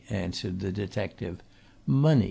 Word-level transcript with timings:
answered 0.09 0.59
the 0.59 0.71
detective. 0.71 1.43
"Money! 1.85 2.19